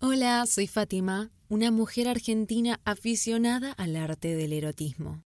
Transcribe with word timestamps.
Hola, 0.00 0.46
soy 0.46 0.68
Fátima, 0.68 1.32
una 1.48 1.72
mujer 1.72 2.06
argentina 2.06 2.80
aficionada 2.84 3.72
al 3.72 3.96
arte 3.96 4.36
del 4.36 4.52
erotismo. 4.52 5.24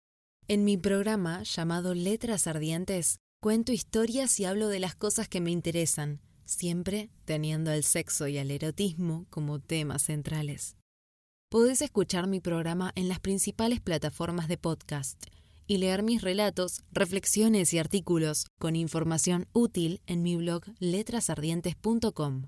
En 0.49 0.65
mi 0.65 0.79
programa 0.79 1.43
llamado 1.43 1.93
Letras 1.93 2.47
Ardientes, 2.47 3.19
cuento 3.43 3.73
historias 3.73 4.41
y 4.41 4.47
hablo 4.47 4.69
de 4.69 4.81
las 4.81 4.95
cosas 4.95 5.29
que 5.29 5.43
me 5.43 5.51
interesan, 5.51 6.23
siempre 6.47 7.11
teniendo 7.27 7.73
el 7.73 7.85
sexo 7.85 8.27
y 8.27 8.39
el 8.39 8.51
erotismo 8.51 9.27
como 9.29 9.59
temas 9.61 10.05
centrales. 10.05 10.79
Podés 11.51 11.83
escuchar 11.83 12.27
mi 12.27 12.41
programa 12.41 12.91
en 12.95 13.09
las 13.09 13.21
principales 13.21 13.83
plataformas 13.83 14.49
de 14.49 14.57
podcast 14.57 15.23
y 15.67 15.77
leer 15.77 16.03
mis 16.03 16.23
relatos, 16.23 16.81
reflexiones 16.91 17.75
y 17.75 17.79
artículos 17.79 18.47
con 18.59 18.77
información 18.77 19.47
útil 19.53 20.01
en 20.07 20.23
mi 20.23 20.37
blog 20.37 20.63
letrasardientes.com. 20.79 22.47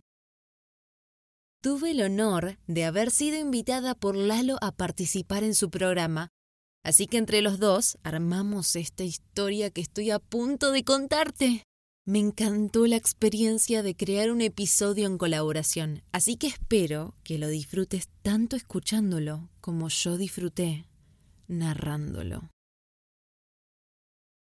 Tuve 1.66 1.90
el 1.90 2.00
honor 2.00 2.60
de 2.68 2.84
haber 2.84 3.10
sido 3.10 3.40
invitada 3.40 3.96
por 3.96 4.14
Lalo 4.14 4.56
a 4.60 4.70
participar 4.70 5.42
en 5.42 5.52
su 5.52 5.68
programa, 5.68 6.28
así 6.84 7.08
que 7.08 7.18
entre 7.18 7.42
los 7.42 7.58
dos 7.58 7.98
armamos 8.04 8.76
esta 8.76 9.02
historia 9.02 9.70
que 9.70 9.80
estoy 9.80 10.12
a 10.12 10.20
punto 10.20 10.70
de 10.70 10.84
contarte. 10.84 11.64
Me 12.06 12.20
encantó 12.20 12.86
la 12.86 12.94
experiencia 12.94 13.82
de 13.82 13.96
crear 13.96 14.30
un 14.30 14.42
episodio 14.42 15.08
en 15.08 15.18
colaboración, 15.18 16.04
así 16.12 16.36
que 16.36 16.46
espero 16.46 17.16
que 17.24 17.36
lo 17.36 17.48
disfrutes 17.48 18.10
tanto 18.22 18.54
escuchándolo 18.54 19.50
como 19.60 19.88
yo 19.88 20.16
disfruté 20.18 20.86
narrándolo. 21.48 22.48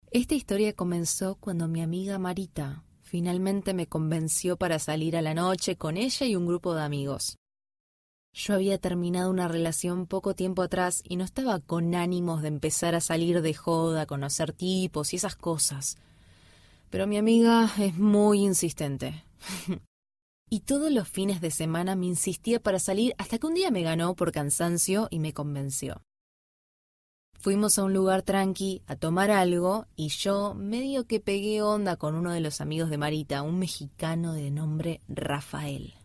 Esta 0.09 0.33
historia 0.33 0.73
comenzó 0.73 1.35
cuando 1.35 1.67
mi 1.67 1.83
amiga 1.83 2.17
Marita 2.17 2.83
finalmente 3.11 3.73
me 3.73 3.87
convenció 3.87 4.55
para 4.55 4.79
salir 4.79 5.17
a 5.17 5.21
la 5.21 5.33
noche 5.33 5.75
con 5.75 5.97
ella 5.97 6.25
y 6.25 6.37
un 6.37 6.47
grupo 6.47 6.73
de 6.73 6.83
amigos. 6.83 7.35
Yo 8.31 8.53
había 8.53 8.77
terminado 8.77 9.29
una 9.29 9.49
relación 9.49 10.07
poco 10.07 10.33
tiempo 10.33 10.61
atrás 10.61 11.03
y 11.03 11.17
no 11.17 11.25
estaba 11.25 11.59
con 11.59 11.93
ánimos 11.93 12.41
de 12.41 12.47
empezar 12.47 12.95
a 12.95 13.01
salir 13.01 13.41
de 13.41 13.53
joda, 13.53 14.05
conocer 14.05 14.53
tipos 14.53 15.11
y 15.11 15.17
esas 15.17 15.35
cosas. 15.35 15.97
Pero 16.89 17.05
mi 17.05 17.17
amiga 17.17 17.69
es 17.79 17.97
muy 17.97 18.39
insistente. 18.39 19.25
y 20.49 20.61
todos 20.61 20.89
los 20.89 21.09
fines 21.09 21.41
de 21.41 21.51
semana 21.51 21.97
me 21.97 22.05
insistía 22.05 22.61
para 22.61 22.79
salir 22.79 23.13
hasta 23.17 23.39
que 23.39 23.47
un 23.47 23.55
día 23.55 23.71
me 23.71 23.81
ganó 23.81 24.15
por 24.15 24.31
cansancio 24.31 25.09
y 25.11 25.19
me 25.19 25.33
convenció. 25.33 26.01
Fuimos 27.41 27.79
a 27.79 27.83
un 27.83 27.91
lugar 27.91 28.21
tranqui 28.21 28.83
a 28.85 28.95
tomar 28.95 29.31
algo 29.31 29.87
y 29.95 30.09
yo 30.09 30.53
medio 30.53 31.07
que 31.07 31.19
pegué 31.19 31.63
onda 31.63 31.97
con 31.97 32.13
uno 32.13 32.33
de 32.33 32.39
los 32.39 32.61
amigos 32.61 32.91
de 32.91 32.99
Marita, 32.99 33.41
un 33.41 33.57
mexicano 33.57 34.33
de 34.33 34.51
nombre 34.51 35.01
Rafael. 35.07 35.95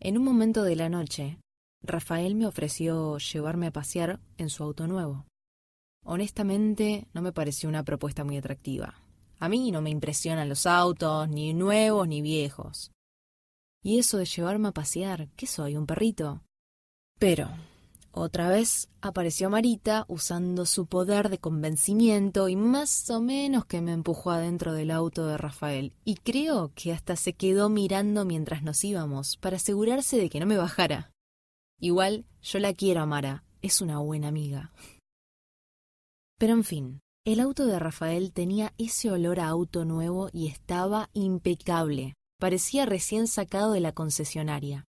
En 0.00 0.18
un 0.18 0.24
momento 0.24 0.64
de 0.64 0.74
la 0.74 0.88
noche, 0.88 1.38
Rafael 1.80 2.34
me 2.34 2.44
ofreció 2.44 3.18
llevarme 3.18 3.68
a 3.68 3.70
pasear 3.70 4.18
en 4.36 4.50
su 4.50 4.64
auto 4.64 4.88
nuevo. 4.88 5.26
Honestamente, 6.04 7.06
no 7.12 7.22
me 7.22 7.32
pareció 7.32 7.68
una 7.68 7.84
propuesta 7.84 8.24
muy 8.24 8.36
atractiva. 8.36 9.00
A 9.38 9.48
mí 9.48 9.70
no 9.70 9.80
me 9.80 9.90
impresionan 9.90 10.48
los 10.48 10.66
autos, 10.66 11.28
ni 11.28 11.54
nuevos 11.54 12.08
ni 12.08 12.20
viejos. 12.20 12.90
Y 13.80 14.00
eso 14.00 14.18
de 14.18 14.24
llevarme 14.24 14.68
a 14.68 14.72
pasear, 14.72 15.28
¿qué 15.36 15.46
soy, 15.46 15.76
un 15.76 15.86
perrito? 15.86 16.42
Pero 17.20 17.48
otra 18.12 18.48
vez 18.48 18.88
apareció 19.00 19.50
Marita 19.50 20.04
usando 20.08 20.66
su 20.66 20.86
poder 20.86 21.28
de 21.28 21.38
convencimiento 21.38 22.48
y 22.48 22.56
más 22.56 23.08
o 23.10 23.20
menos 23.20 23.64
que 23.66 23.80
me 23.80 23.92
empujó 23.92 24.30
adentro 24.30 24.72
del 24.72 24.90
auto 24.90 25.26
de 25.26 25.38
Rafael. 25.38 25.92
Y 26.04 26.16
creo 26.16 26.72
que 26.74 26.92
hasta 26.92 27.16
se 27.16 27.34
quedó 27.34 27.68
mirando 27.68 28.24
mientras 28.24 28.62
nos 28.62 28.82
íbamos 28.82 29.36
para 29.36 29.56
asegurarse 29.56 30.16
de 30.16 30.28
que 30.28 30.40
no 30.40 30.46
me 30.46 30.56
bajara. 30.56 31.12
Igual 31.78 32.26
yo 32.42 32.58
la 32.58 32.74
quiero 32.74 33.02
a 33.02 33.06
Mara, 33.06 33.44
es 33.62 33.80
una 33.80 33.98
buena 33.98 34.28
amiga. 34.28 34.72
Pero 36.38 36.54
en 36.54 36.64
fin, 36.64 37.00
el 37.24 37.38
auto 37.38 37.66
de 37.66 37.78
Rafael 37.78 38.32
tenía 38.32 38.72
ese 38.76 39.10
olor 39.10 39.40
a 39.40 39.48
auto 39.48 39.84
nuevo 39.84 40.30
y 40.32 40.48
estaba 40.48 41.10
impecable. 41.12 42.14
Parecía 42.38 42.86
recién 42.86 43.28
sacado 43.28 43.72
de 43.72 43.80
la 43.80 43.92
concesionaria. 43.92 44.86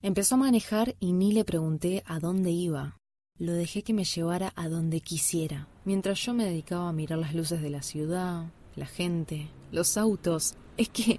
Empezó 0.00 0.36
a 0.36 0.38
manejar 0.38 0.94
y 1.00 1.12
ni 1.12 1.32
le 1.32 1.44
pregunté 1.44 2.04
a 2.06 2.20
dónde 2.20 2.52
iba. 2.52 2.98
Lo 3.36 3.52
dejé 3.52 3.82
que 3.82 3.92
me 3.92 4.04
llevara 4.04 4.52
a 4.54 4.68
donde 4.68 5.00
quisiera, 5.00 5.66
mientras 5.84 6.24
yo 6.24 6.34
me 6.34 6.44
dedicaba 6.44 6.88
a 6.88 6.92
mirar 6.92 7.18
las 7.18 7.34
luces 7.34 7.60
de 7.60 7.70
la 7.70 7.82
ciudad, 7.82 8.46
la 8.76 8.86
gente, 8.86 9.48
los 9.72 9.96
autos. 9.96 10.54
Es 10.76 10.88
que, 10.88 11.18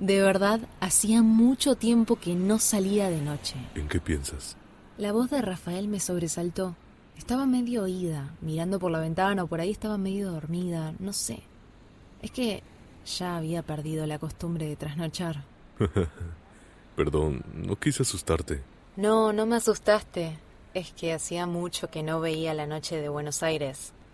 de 0.00 0.20
verdad, 0.20 0.68
hacía 0.80 1.22
mucho 1.22 1.76
tiempo 1.76 2.16
que 2.16 2.34
no 2.34 2.58
salía 2.58 3.08
de 3.08 3.22
noche. 3.22 3.54
¿En 3.76 3.86
qué 3.86 4.00
piensas? 4.00 4.56
La 4.96 5.12
voz 5.12 5.30
de 5.30 5.40
Rafael 5.40 5.86
me 5.86 6.00
sobresaltó. 6.00 6.74
Estaba 7.16 7.46
medio 7.46 7.84
oída, 7.84 8.34
mirando 8.40 8.80
por 8.80 8.90
la 8.90 8.98
ventana 8.98 9.44
o 9.44 9.46
por 9.46 9.60
ahí 9.60 9.70
estaba 9.70 9.96
medio 9.96 10.32
dormida, 10.32 10.92
no 10.98 11.12
sé. 11.12 11.44
Es 12.20 12.32
que 12.32 12.64
ya 13.06 13.36
había 13.36 13.62
perdido 13.62 14.06
la 14.06 14.18
costumbre 14.18 14.66
de 14.66 14.74
trasnochar. 14.74 15.44
Perdón, 16.98 17.44
no 17.54 17.76
quise 17.76 18.02
asustarte. 18.02 18.60
No, 18.96 19.32
no 19.32 19.46
me 19.46 19.54
asustaste. 19.54 20.36
Es 20.74 20.90
que 20.90 21.12
hacía 21.12 21.46
mucho 21.46 21.92
que 21.92 22.02
no 22.02 22.18
veía 22.18 22.54
la 22.54 22.66
noche 22.66 23.00
de 23.00 23.08
Buenos 23.08 23.44
Aires. 23.44 23.92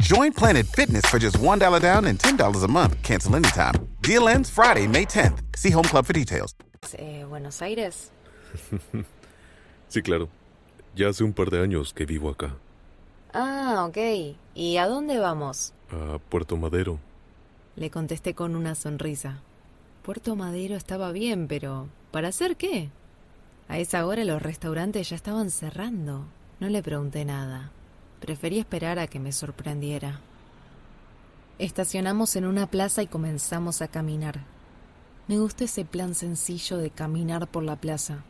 Join 0.00 0.32
Planet 0.32 0.66
Fitness 0.66 1.04
for 1.06 1.18
just 1.18 1.38
$1 1.38 1.80
down 1.80 2.06
and 2.06 2.18
$10 2.18 2.64
a 2.64 2.68
month. 2.68 3.02
Cancel 3.02 3.36
anytime. 3.36 3.74
Deal 4.00 4.28
ends 4.28 4.50
Friday, 4.50 4.86
May 4.88 5.04
10th. 5.04 5.40
See 5.56 5.70
Home 5.70 5.84
Club 5.84 6.06
for 6.06 6.12
details. 6.14 6.54
Eh, 6.96 7.24
¿Buenos 7.28 7.60
Aires? 7.60 8.10
sí, 9.88 10.02
claro. 10.02 10.28
Ya 10.96 11.08
hace 11.08 11.22
un 11.22 11.32
par 11.34 11.50
de 11.50 11.62
años 11.62 11.92
que 11.92 12.06
vivo 12.06 12.30
acá. 12.30 12.56
Ah, 13.34 13.84
ok. 13.86 14.36
¿Y 14.54 14.78
a 14.78 14.86
dónde 14.86 15.18
vamos? 15.18 15.74
A 15.90 16.18
Puerto 16.18 16.56
Madero. 16.56 16.98
Le 17.76 17.90
contesté 17.90 18.34
con 18.34 18.56
una 18.56 18.74
sonrisa. 18.74 19.42
Puerto 20.02 20.34
Madero 20.34 20.76
estaba 20.76 21.12
bien, 21.12 21.46
pero 21.46 21.88
¿para 22.10 22.28
hacer 22.28 22.56
qué? 22.56 22.88
A 23.68 23.78
esa 23.78 24.06
hora 24.06 24.24
los 24.24 24.40
restaurantes 24.40 25.10
ya 25.10 25.16
estaban 25.16 25.50
cerrando. 25.50 26.24
No 26.58 26.68
le 26.68 26.82
pregunté 26.82 27.24
nada. 27.26 27.70
Preferí 28.20 28.58
esperar 28.58 28.98
a 28.98 29.06
que 29.06 29.18
me 29.18 29.32
sorprendiera. 29.32 30.20
Estacionamos 31.58 32.36
en 32.36 32.44
una 32.44 32.66
plaza 32.66 33.02
y 33.02 33.06
comenzamos 33.06 33.82
a 33.82 33.88
caminar. 33.88 34.44
Me 35.26 35.38
gustó 35.38 35.64
ese 35.64 35.84
plan 35.84 36.14
sencillo 36.14 36.76
de 36.76 36.90
caminar 36.90 37.48
por 37.48 37.62
la 37.62 37.76
plaza. 37.76 38.24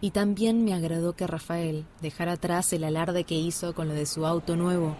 Y 0.00 0.10
también 0.12 0.64
me 0.64 0.74
agradó 0.74 1.14
que 1.14 1.26
Rafael 1.26 1.86
dejara 2.00 2.32
atrás 2.32 2.72
el 2.72 2.84
alarde 2.84 3.24
que 3.24 3.34
hizo 3.34 3.74
con 3.74 3.88
lo 3.88 3.94
de 3.94 4.06
su 4.06 4.26
auto 4.26 4.56
nuevo, 4.56 4.96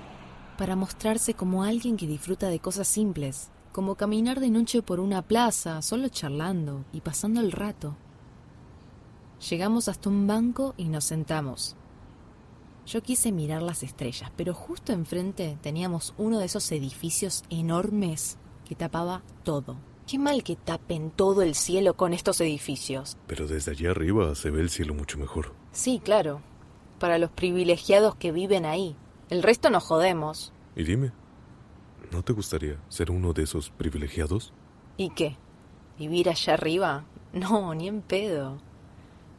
para 0.57 0.77
mostrarse 0.77 1.35
como 1.35 1.63
alguien 1.63 1.97
que 1.97 2.07
disfruta 2.07 2.49
de 2.49 2.59
cosas 2.59 2.89
simples, 2.89 3.49
como 3.73 3.95
caminar 3.95 4.41
de 4.41 4.51
noche 4.51 4.83
por 4.83 4.99
una 4.99 5.23
plaza, 5.23 5.83
solo 5.83 6.09
charlando 6.09 6.85
y 6.93 7.01
pasando 7.01 7.41
el 7.41 7.53
rato. 7.53 7.97
Llegamos 9.49 9.89
hasta 9.89 10.09
un 10.09 10.27
banco 10.27 10.75
y 10.77 10.89
nos 10.89 11.05
sentamos. 11.05 11.77
Yo 12.89 13.03
quise 13.03 13.33
mirar 13.33 13.61
las 13.61 13.83
estrellas, 13.83 14.33
pero 14.35 14.55
justo 14.55 14.95
enfrente 14.95 15.59
teníamos 15.61 16.15
uno 16.17 16.39
de 16.39 16.47
esos 16.47 16.73
edificios 16.73 17.45
enormes 17.51 18.39
que 18.67 18.75
tapaba 18.75 19.23
todo. 19.45 19.77
Qué 20.07 20.19
mal 20.19 20.43
que 20.43 20.57
tapen 20.57 21.11
todo 21.11 21.43
el 21.43 21.55
cielo 21.55 21.99
con 21.99 22.15
estos 22.15 22.41
edificios. 22.41 23.19
Pero 23.27 23.47
desde 23.47 23.73
allá 23.73 23.91
arriba 23.91 24.35
se 24.35 24.49
ve 24.49 24.63
el 24.63 24.71
cielo 24.71 24.95
mucho 24.95 25.19
mejor. 25.19 25.53
Sí, 25.71 26.01
claro. 26.03 26.41
Para 26.99 27.19
los 27.19 27.31
privilegiados 27.31 28.15
que 28.15 28.33
viven 28.33 28.65
ahí. 28.65 28.97
El 29.29 29.43
resto 29.43 29.69
nos 29.69 29.85
jodemos. 29.85 30.55
Y 30.75 30.85
dime, 30.85 31.13
¿no 32.11 32.25
te 32.25 32.33
gustaría 32.33 32.81
ser 32.89 33.11
uno 33.11 33.35
de 33.35 33.43
esos 33.43 33.69
privilegiados? 33.69 34.55
¿Y 34.97 35.11
qué? 35.11 35.37
¿Vivir 35.99 36.31
allá 36.31 36.55
arriba? 36.55 37.05
No, 37.35 37.75
ni 37.75 37.87
en 37.89 38.01
pedo. 38.01 38.63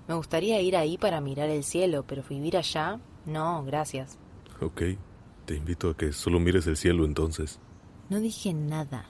Me 0.07 0.13
gustaría 0.13 0.61
ir 0.61 0.77
ahí 0.77 0.99
para 0.99 1.19
mirar 1.19 1.49
el 1.49 1.63
cielo, 1.63 2.03
pero 2.05 2.21
vivir 2.29 2.55
allá, 2.55 2.99
no, 3.29 3.63
gracias. 3.63 4.17
Ok, 4.61 4.81
te 5.45 5.55
invito 5.55 5.89
a 5.89 5.97
que 5.97 6.11
solo 6.11 6.39
mires 6.39 6.67
el 6.67 6.77
cielo 6.77 7.05
entonces. 7.05 7.59
No 8.09 8.19
dije 8.19 8.53
nada, 8.53 9.05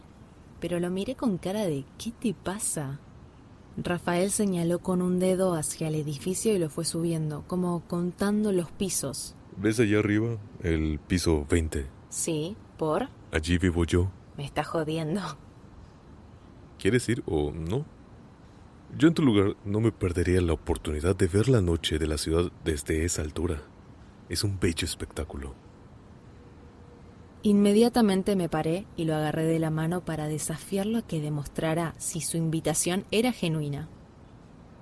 pero 0.60 0.80
lo 0.80 0.90
miré 0.90 1.16
con 1.16 1.38
cara 1.38 1.66
de 1.66 1.86
¿qué 1.98 2.12
te 2.12 2.34
pasa? 2.34 3.00
Rafael 3.78 4.30
señaló 4.32 4.80
con 4.80 5.02
un 5.02 5.20
dedo 5.20 5.54
hacia 5.54 5.88
el 5.88 5.96
edificio 5.96 6.54
y 6.54 6.60
lo 6.60 6.70
fue 6.70 6.86
subiendo, 6.86 7.44
como 7.48 7.82
contando 7.88 8.52
los 8.52 8.72
pisos. 8.72 9.36
¿Ves 9.58 9.80
allá 9.80 10.00
arriba 10.00 10.38
el 10.62 11.00
piso 11.00 11.46
20? 11.50 11.86
Sí, 12.10 12.58
¿por? 12.78 13.10
Allí 13.32 13.58
vivo 13.58 13.86
yo. 13.86 14.12
Me 14.38 14.46
está 14.46 14.64
jodiendo. 14.64 15.22
¿Quieres 16.78 17.08
ir 17.10 17.24
o 17.26 17.52
no? 17.52 17.86
Yo 18.98 19.08
en 19.08 19.14
tu 19.14 19.22
lugar 19.22 19.56
no 19.66 19.82
me 19.82 19.92
perdería 19.92 20.42
la 20.42 20.54
oportunidad 20.54 21.16
de 21.16 21.28
ver 21.28 21.48
la 21.48 21.62
noche 21.62 22.00
de 22.00 22.08
la 22.08 22.18
ciudad 22.18 22.52
desde 22.64 23.06
esa 23.06 23.22
altura. 23.22 23.62
Es 24.30 24.44
un 24.44 24.60
bello 24.60 24.86
espectáculo. 24.86 25.56
Inmediatamente 27.42 28.36
me 28.36 28.48
paré 28.48 28.86
y 28.96 29.06
lo 29.06 29.16
agarré 29.16 29.46
de 29.46 29.60
la 29.60 29.72
mano 29.72 30.06
para 30.06 30.28
desafiarlo 30.28 31.00
a 31.00 31.08
que 31.08 31.20
demostrara 31.20 31.96
si 31.98 32.22
su 32.22 32.38
invitación 32.38 33.06
era 33.12 33.32
genuina. 33.32 33.90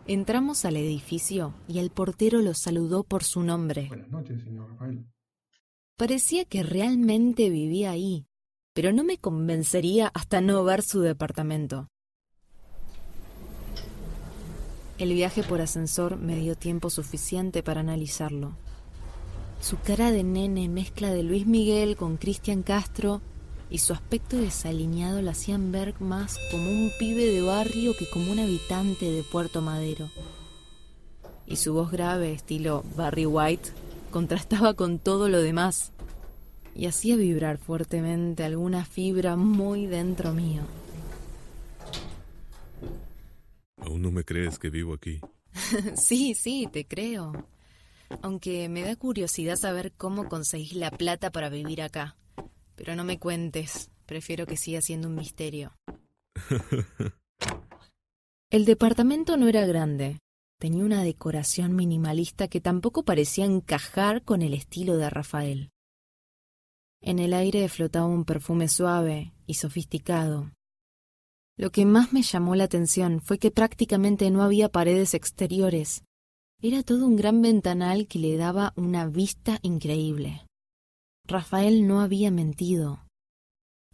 Entramos 0.06 0.66
al 0.66 0.76
edificio 0.76 1.54
y 1.68 1.80
el 1.80 1.92
portero 1.92 2.42
lo 2.42 2.54
saludó 2.54 3.04
por 3.04 3.24
su 3.24 3.42
nombre. 3.42 3.88
Buenas 3.88 4.10
noches, 4.10 4.42
señor 4.44 4.70
Rafael. 4.72 5.06
Parecía 5.98 6.46
que 6.46 6.64
realmente 6.64 7.50
vivía 7.50 7.92
ahí, 7.92 8.26
pero 8.74 8.92
no 8.92 9.04
me 9.04 9.18
convencería 9.18 10.12
hasta 10.14 10.42
no 10.42 10.64
ver 10.64 10.82
su 10.82 11.02
departamento. 11.02 11.88
El 14.98 15.14
viaje 15.14 15.44
por 15.44 15.62
ascensor 15.62 16.18
me 16.18 16.36
dio 16.38 16.56
tiempo 16.56 16.90
suficiente 16.90 17.62
para 17.62 17.82
analizarlo. 17.82 18.58
Su 19.60 19.80
cara 19.80 20.12
de 20.12 20.24
nene 20.24 20.70
mezcla 20.70 21.12
de 21.12 21.24
Luis 21.24 21.46
Miguel 21.46 21.98
con 21.98 22.18
Cristian 22.18 22.64
Castro 22.64 23.22
y 23.70 23.80
su 23.80 23.94
aspecto 23.94 24.38
desalineado 24.38 25.22
lo 25.22 25.32
hacían 25.32 25.72
ver 25.72 26.00
más 26.00 26.38
como 26.52 26.70
un 26.70 26.92
pibe 27.00 27.26
de 27.26 27.42
barrio 27.42 27.96
que 27.98 28.10
como 28.10 28.32
un 28.32 28.40
habitante 28.40 29.12
de 29.12 29.24
Puerto 29.24 29.62
Madero. 29.62 30.10
Y 31.46 31.58
su 31.58 31.74
voz 31.74 31.92
grave, 31.92 32.34
estilo 32.34 32.84
Barry 32.96 33.26
White, 33.26 33.70
contrastaba 34.12 34.74
con 34.74 35.00
todo 35.00 35.28
lo 35.28 35.42
demás 35.42 35.92
y 36.76 36.86
hacía 36.86 37.16
vibrar 37.16 37.58
fuertemente 37.58 38.44
alguna 38.44 38.86
fibra 38.86 39.36
muy 39.36 39.88
dentro 39.88 40.34
mío. 40.34 40.62
¿Aún 43.78 44.02
no 44.02 44.12
me 44.12 44.24
crees 44.24 44.60
que 44.60 44.70
vivo 44.70 44.94
aquí? 44.94 45.20
sí, 45.96 46.36
sí, 46.36 46.70
te 46.72 46.86
creo. 46.86 47.34
Aunque 48.22 48.70
me 48.70 48.84
da 48.84 48.96
curiosidad 48.96 49.56
saber 49.56 49.94
cómo 49.94 50.30
conseguís 50.30 50.74
la 50.74 50.92
plata 50.92 51.32
para 51.32 51.50
vivir 51.50 51.82
acá. 51.82 52.18
Pero 52.76 52.96
no 52.96 53.04
me 53.04 53.20
cuentes, 53.20 53.92
prefiero 54.06 54.46
que 54.46 54.58
siga 54.58 54.82
siendo 54.82 55.08
un 55.08 55.16
misterio. 55.16 55.76
El 58.50 58.66
departamento 58.66 59.36
no 59.36 59.48
era 59.48 59.66
grande. 59.66 60.20
Tenía 60.60 60.86
una 60.86 61.04
decoración 61.04 61.76
minimalista 61.76 62.48
que 62.48 62.62
tampoco 62.62 63.04
parecía 63.04 63.46
encajar 63.46 64.24
con 64.24 64.42
el 64.42 64.54
estilo 64.54 64.98
de 64.98 65.10
Rafael. 65.10 65.70
En 67.02 67.20
el 67.20 67.34
aire 67.34 67.68
flotaba 67.70 68.08
un 68.08 68.26
perfume 68.26 68.68
suave 68.68 69.34
y 69.46 69.56
sofisticado. 69.56 70.52
Lo 71.58 71.72
que 71.72 71.86
más 71.86 72.14
me 72.14 72.22
llamó 72.22 72.56
la 72.56 72.64
atención 72.64 73.20
fue 73.20 73.38
que 73.38 73.52
prácticamente 73.52 74.32
no 74.32 74.44
había 74.44 74.70
paredes 74.70 75.14
exteriores, 75.14 76.04
era 76.60 76.82
todo 76.82 77.06
un 77.06 77.16
gran 77.16 77.42
ventanal 77.44 78.08
que 78.08 78.18
le 78.18 78.36
daba 78.36 78.74
una 78.76 79.06
vista 79.08 79.60
increíble. 79.62 80.48
Rafael 81.26 81.86
no 81.86 82.02
había 82.02 82.32
mentido. 82.32 83.06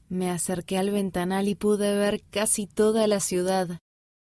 Me 0.07 0.29
acerqué 0.29 0.77
al 0.77 0.91
ventanal 0.91 1.49
y 1.49 1.55
pude 1.55 1.97
ver 1.97 2.23
casi 2.29 2.67
toda 2.67 3.05
la 3.07 3.19
ciudad, 3.19 3.79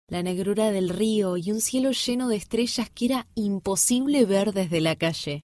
la 0.09 0.23
negrura 0.25 0.73
del 0.73 0.89
río 0.89 1.37
y 1.37 1.53
un 1.53 1.61
cielo 1.61 1.93
lleno 1.93 2.29
de 2.29 2.37
estrellas 2.37 2.91
que 2.91 3.05
era 3.05 3.29
imposible 3.37 4.25
ver 4.25 4.53
desde 4.53 4.81
la 4.81 4.97
calle. 4.97 5.43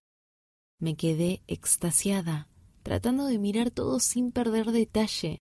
Me 0.81 0.96
quedé 0.96 1.43
extasiada, 1.46 2.49
tratando 2.82 3.26
de 3.26 3.38
mirar 3.38 3.70
todo 3.70 4.00
sin 4.00 4.32
perder 4.32 4.73
detalle. 4.73 5.38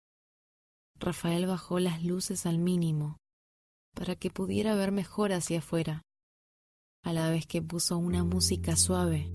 Rafael 0.99 1.47
bajó 1.47 1.79
las 1.79 2.03
luces 2.03 2.45
al 2.45 2.59
mínimo, 2.59 3.17
para 3.95 4.15
que 4.15 4.29
pudiera 4.29 4.75
ver 4.75 4.91
mejor 4.91 5.33
hacia 5.33 5.59
afuera 5.59 6.03
a 7.03 7.13
la 7.13 7.29
vez 7.29 7.45
que 7.45 7.61
puso 7.61 7.97
una 7.97 8.23
música 8.23 8.75
suave. 8.75 9.29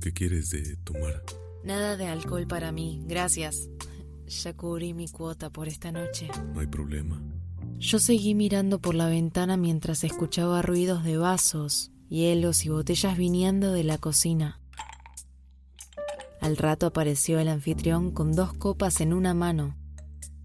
¿Qué 0.00 0.12
quieres 0.12 0.50
de 0.50 0.76
tomar? 0.76 1.22
Nada 1.64 1.96
de 1.96 2.06
alcohol 2.06 2.46
para 2.46 2.72
mí, 2.72 3.02
gracias. 3.06 3.68
Ya 4.26 4.56
cubrí 4.56 4.94
mi 4.94 5.08
cuota 5.08 5.50
por 5.50 5.68
esta 5.68 5.92
noche. 5.92 6.28
No 6.54 6.60
hay 6.60 6.66
problema. 6.66 7.22
Yo 7.78 7.98
seguí 7.98 8.34
mirando 8.34 8.80
por 8.80 8.94
la 8.94 9.06
ventana 9.06 9.56
mientras 9.56 10.04
escuchaba 10.04 10.62
ruidos 10.62 11.04
de 11.04 11.18
vasos, 11.18 11.92
hielos 12.08 12.64
y 12.64 12.68
botellas 12.68 13.16
viniendo 13.16 13.72
de 13.72 13.84
la 13.84 13.98
cocina. 13.98 14.60
Al 16.40 16.56
rato 16.56 16.86
apareció 16.86 17.38
el 17.38 17.48
anfitrión 17.48 18.10
con 18.10 18.32
dos 18.32 18.52
copas 18.52 19.00
en 19.00 19.12
una 19.12 19.34
mano, 19.34 19.76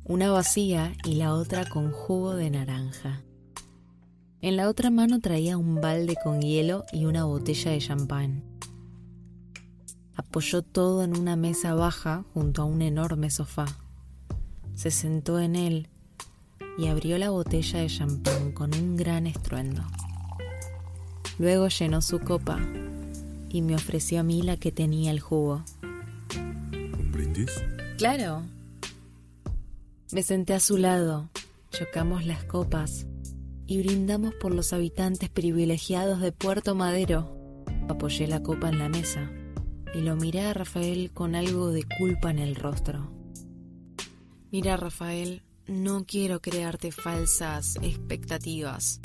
una 0.03 0.31
vacía 0.31 0.93
y 1.03 1.15
la 1.15 1.33
otra 1.33 1.67
con 1.67 1.91
jugo 1.91 2.35
de 2.35 2.51
naranja. 2.51 3.23
En 4.47 4.55
la 4.55 4.69
otra 4.69 4.89
mano 4.89 5.19
traía 5.19 5.57
un 5.57 5.81
balde 5.81 6.15
con 6.23 6.39
hielo 6.39 6.85
y 6.93 7.03
una 7.03 7.25
botella 7.25 7.71
de 7.71 7.79
champán. 7.79 8.45
Apoyó 10.15 10.61
todo 10.61 11.03
en 11.03 11.17
una 11.17 11.35
mesa 11.35 11.73
baja 11.73 12.23
junto 12.33 12.61
a 12.61 12.65
un 12.65 12.81
enorme 12.81 13.29
sofá. 13.29 13.65
Se 14.73 14.89
sentó 14.89 15.37
en 15.41 15.57
él 15.57 15.89
y 16.77 16.87
abrió 16.87 17.17
la 17.17 17.29
botella 17.29 17.79
de 17.79 17.87
champán 17.87 18.53
con 18.53 18.73
un 18.73 18.95
gran 18.95 19.27
estruendo. 19.27 19.83
Luego 21.39 21.67
llenó 21.67 22.01
su 22.01 22.21
copa 22.21 22.57
y 23.49 23.61
me 23.61 23.75
ofreció 23.75 24.21
a 24.21 24.23
mí 24.23 24.43
la 24.43 24.55
que 24.55 24.71
tenía 24.71 25.11
el 25.11 25.19
jugo. 25.19 25.65
¿Un 26.33 27.11
brindis? 27.11 27.51
Claro. 27.97 28.43
Me 30.13 30.23
senté 30.23 30.53
a 30.53 30.61
su 30.61 30.77
lado, 30.77 31.27
chocamos 31.69 32.25
las 32.25 32.45
copas 32.45 33.05
y 33.67 33.77
brindamos 33.79 34.33
por 34.35 34.53
los 34.53 34.71
habitantes 34.73 35.29
privilegiados 35.29 36.21
de 36.21 36.31
Puerto 36.31 36.73
Madero. 36.73 37.63
Apoyé 37.89 38.27
la 38.27 38.41
copa 38.41 38.69
en 38.69 38.79
la 38.79 38.89
mesa 38.89 39.29
y 39.93 39.99
lo 39.99 40.15
miré 40.15 40.41
a 40.41 40.53
Rafael 40.53 41.11
con 41.11 41.35
algo 41.35 41.69
de 41.71 41.83
culpa 41.97 42.31
en 42.31 42.39
el 42.39 42.55
rostro. 42.55 43.11
Mira, 44.51 44.77
Rafael, 44.77 45.43
no 45.67 46.05
quiero 46.05 46.41
crearte 46.41 46.91
falsas 46.91 47.77
expectativas. 47.81 49.01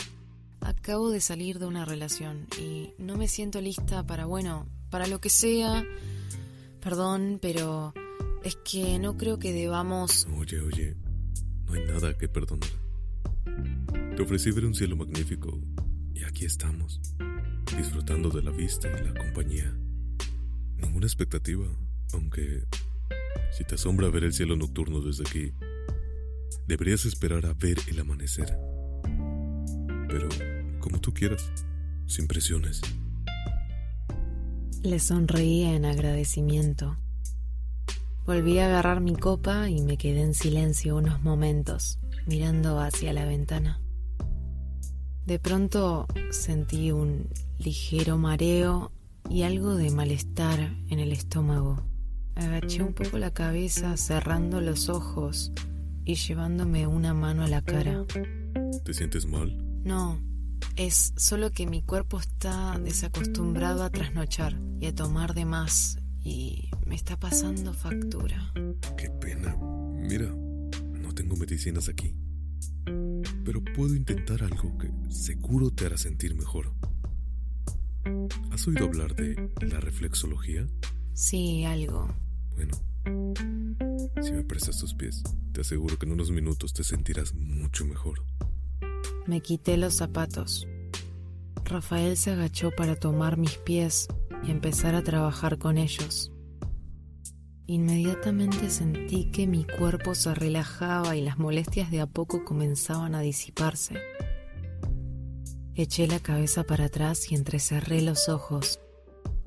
Acabo 0.60 1.10
de 1.10 1.20
salir 1.20 1.58
de 1.58 1.66
una 1.66 1.84
relación 1.84 2.46
y 2.60 2.90
no 2.98 3.16
me 3.16 3.26
siento 3.26 3.60
lista 3.60 4.06
para, 4.06 4.26
bueno, 4.26 4.66
para 4.90 5.08
lo 5.08 5.20
que 5.20 5.28
sea. 5.28 5.84
Perdón, 6.80 7.40
pero 7.42 7.92
es 8.44 8.56
que 8.56 9.00
no 9.00 9.16
creo 9.16 9.40
que 9.40 9.52
debamos... 9.52 10.28
Oye, 10.38 10.60
oye, 10.60 10.94
no 11.66 11.72
hay 11.72 11.84
nada 11.84 12.16
que 12.16 12.28
perdonar. 12.28 12.70
Te 14.16 14.22
ofrecí 14.22 14.50
ver 14.50 14.66
un 14.66 14.74
cielo 14.74 14.94
magnífico 14.94 15.58
y 16.14 16.22
aquí 16.24 16.44
estamos, 16.44 17.00
disfrutando 17.74 18.28
de 18.28 18.42
la 18.42 18.50
vista 18.50 18.86
y 18.88 19.04
la 19.04 19.14
compañía. 19.14 19.74
Ninguna 20.76 21.06
expectativa, 21.06 21.66
aunque 22.12 22.64
si 23.56 23.64
te 23.64 23.76
asombra 23.76 24.10
ver 24.10 24.24
el 24.24 24.34
cielo 24.34 24.54
nocturno 24.54 25.00
desde 25.00 25.24
aquí, 25.26 25.54
deberías 26.66 27.06
esperar 27.06 27.46
a 27.46 27.54
ver 27.54 27.78
el 27.88 28.00
amanecer. 28.00 28.54
Pero 30.08 30.28
como 30.80 31.00
tú 31.00 31.14
quieras, 31.14 31.50
sin 32.06 32.26
presiones. 32.26 32.82
Le 34.82 34.98
sonreí 34.98 35.62
en 35.62 35.86
agradecimiento. 35.86 36.98
Volví 38.26 38.58
a 38.58 38.66
agarrar 38.66 39.00
mi 39.00 39.16
copa 39.16 39.70
y 39.70 39.80
me 39.80 39.96
quedé 39.96 40.20
en 40.20 40.34
silencio 40.34 40.96
unos 40.96 41.22
momentos, 41.22 41.98
mirando 42.26 42.78
hacia 42.78 43.14
la 43.14 43.24
ventana. 43.24 43.81
De 45.26 45.38
pronto 45.38 46.06
sentí 46.30 46.90
un 46.90 47.28
ligero 47.58 48.18
mareo 48.18 48.90
y 49.30 49.42
algo 49.42 49.76
de 49.76 49.90
malestar 49.90 50.58
en 50.88 50.98
el 50.98 51.12
estómago. 51.12 51.82
Agaché 52.34 52.82
un 52.82 52.92
poco 52.92 53.18
la 53.18 53.32
cabeza 53.32 53.96
cerrando 53.96 54.60
los 54.60 54.88
ojos 54.88 55.52
y 56.04 56.16
llevándome 56.16 56.86
una 56.86 57.14
mano 57.14 57.44
a 57.44 57.48
la 57.48 57.62
cara. 57.62 58.04
¿Te 58.84 58.94
sientes 58.94 59.26
mal? 59.26 59.56
No, 59.84 60.20
es 60.76 61.12
solo 61.16 61.52
que 61.52 61.66
mi 61.66 61.82
cuerpo 61.82 62.18
está 62.18 62.78
desacostumbrado 62.78 63.84
a 63.84 63.90
trasnochar 63.90 64.58
y 64.80 64.86
a 64.86 64.94
tomar 64.94 65.34
de 65.34 65.44
más 65.44 65.98
y 66.24 66.70
me 66.86 66.96
está 66.96 67.16
pasando 67.16 67.72
factura. 67.72 68.52
Qué 68.96 69.08
pena. 69.08 69.56
Mira, 69.56 70.34
no 71.00 71.14
tengo 71.14 71.36
medicinas 71.36 71.88
aquí. 71.88 72.14
Pero 73.44 73.62
puedo 73.74 73.94
intentar 73.94 74.42
algo 74.42 74.76
que 74.78 74.90
seguro 75.10 75.70
te 75.70 75.86
hará 75.86 75.96
sentir 75.96 76.34
mejor. 76.34 76.72
¿Has 78.50 78.66
oído 78.66 78.84
hablar 78.84 79.14
de 79.14 79.50
la 79.60 79.80
reflexología? 79.80 80.66
Sí, 81.14 81.64
algo. 81.64 82.08
Bueno, 82.54 82.76
si 84.22 84.32
me 84.32 84.42
prestas 84.42 84.78
tus 84.78 84.94
pies, 84.94 85.22
te 85.52 85.60
aseguro 85.60 85.98
que 85.98 86.06
en 86.06 86.12
unos 86.12 86.30
minutos 86.30 86.72
te 86.72 86.84
sentirás 86.84 87.34
mucho 87.34 87.84
mejor. 87.84 88.24
Me 89.26 89.40
quité 89.40 89.76
los 89.76 89.94
zapatos. 89.94 90.66
Rafael 91.64 92.16
se 92.16 92.32
agachó 92.32 92.70
para 92.70 92.96
tomar 92.96 93.36
mis 93.36 93.56
pies 93.58 94.08
y 94.44 94.50
empezar 94.50 94.94
a 94.94 95.02
trabajar 95.02 95.58
con 95.58 95.78
ellos. 95.78 96.31
Inmediatamente 97.72 98.68
sentí 98.68 99.30
que 99.30 99.46
mi 99.46 99.64
cuerpo 99.64 100.14
se 100.14 100.34
relajaba 100.34 101.16
y 101.16 101.22
las 101.22 101.38
molestias 101.38 101.90
de 101.90 102.02
a 102.02 102.06
poco 102.06 102.44
comenzaban 102.44 103.14
a 103.14 103.22
disiparse. 103.22 103.98
Eché 105.74 106.06
la 106.06 106.20
cabeza 106.20 106.64
para 106.64 106.84
atrás 106.84 107.32
y 107.32 107.34
entrecerré 107.34 108.02
los 108.02 108.28
ojos. 108.28 108.78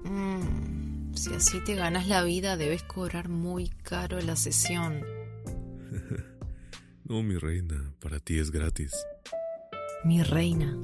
Mm, 0.05 1.13
si 1.13 1.36
así 1.36 1.63
te 1.65 1.75
ganas 1.75 2.08
la 2.08 2.24
vida, 2.24 2.58
debes 2.58 2.82
cobrar 2.82 3.29
muy 3.29 3.70
caro 3.70 4.20
la 4.20 4.36
sesión. 4.36 5.01
no, 7.03 7.22
mi 7.22 7.38
reina, 7.38 7.94
para 8.00 8.20
ti 8.20 8.39
es 8.39 8.50
gratis. 8.50 8.96
Mi 10.03 10.24
reina. 10.24 10.75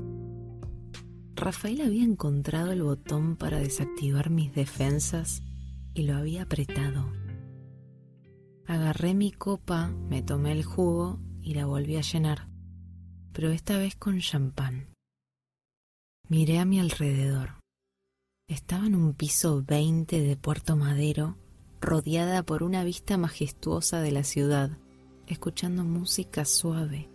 Rafael 1.34 1.82
había 1.82 2.04
encontrado 2.04 2.72
el 2.72 2.84
botón 2.84 3.36
para 3.36 3.58
desactivar 3.58 4.30
mis 4.30 4.54
defensas 4.54 5.42
y 5.96 6.04
lo 6.04 6.18
había 6.18 6.44
apretado. 6.44 7.21
Agarré 8.72 9.14
mi 9.14 9.34
copa, 9.34 9.90
me 10.08 10.22
tomé 10.22 10.54
el 10.54 10.64
jugo 10.64 11.20
y 11.42 11.56
la 11.56 11.66
volví 11.66 11.98
a 11.98 12.02
llenar, 12.02 12.48
pero 13.34 13.50
esta 13.50 13.78
vez 13.78 13.98
con 13.98 14.22
champán. 14.22 14.88
Miré 16.30 16.58
a 16.58 16.64
mi 16.64 16.80
alrededor. 16.80 17.60
Estaba 18.48 18.88
en 18.88 18.96
un 18.96 19.14
piso 19.14 19.62
20 19.62 20.22
de 20.22 20.38
Puerto 20.38 20.78
Madero, 20.78 21.36
rodeada 21.82 22.44
por 22.44 22.64
una 22.64 22.86
vista 22.86 23.18
majestuosa 23.18 24.00
de 24.00 24.14
la 24.14 24.24
ciudad, 24.24 24.78
escuchando 25.28 25.84
música 25.84 26.46
suave, 26.46 27.10